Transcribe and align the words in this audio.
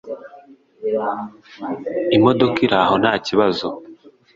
imodoka 2.17 2.57
iraho 2.67 2.93
ntakibazo, 3.01 3.67